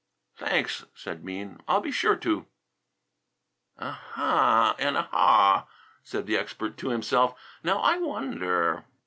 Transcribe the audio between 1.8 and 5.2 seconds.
sure to." "Ah ha, and ah